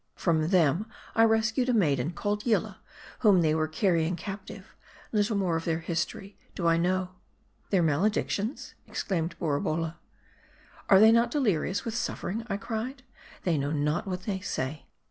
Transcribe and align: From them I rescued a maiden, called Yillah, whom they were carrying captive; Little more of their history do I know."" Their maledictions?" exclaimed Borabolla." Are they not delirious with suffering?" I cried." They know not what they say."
From 0.15 0.47
them 0.47 0.87
I 1.13 1.21
rescued 1.25 1.69
a 1.69 1.75
maiden, 1.75 2.09
called 2.13 2.43
Yillah, 2.43 2.79
whom 3.19 3.41
they 3.43 3.53
were 3.53 3.67
carrying 3.67 4.15
captive; 4.15 4.73
Little 5.11 5.37
more 5.37 5.55
of 5.57 5.65
their 5.65 5.77
history 5.77 6.39
do 6.55 6.65
I 6.65 6.75
know."" 6.75 7.09
Their 7.69 7.83
maledictions?" 7.83 8.73
exclaimed 8.87 9.35
Borabolla." 9.37 9.97
Are 10.89 10.99
they 10.99 11.11
not 11.11 11.29
delirious 11.29 11.85
with 11.85 11.93
suffering?" 11.93 12.43
I 12.49 12.57
cried." 12.57 13.03
They 13.43 13.59
know 13.59 13.71
not 13.73 14.07
what 14.07 14.23
they 14.23 14.39
say." 14.39 14.87